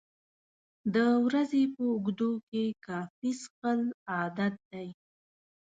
[0.93, 0.95] د
[1.25, 3.81] ورځې په اوږدو کې کافي څښل
[4.11, 4.87] عادت دی.